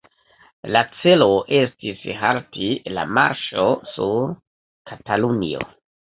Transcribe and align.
La 0.75 0.79
celo 1.01 1.27
estis 1.57 2.01
halti 2.21 2.71
la 2.99 3.05
marŝo 3.19 3.67
sur 3.93 4.35
Katalunio. 4.95 5.63